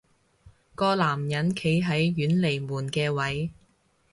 [0.73, 3.51] 個男人企喺遠離門嘅位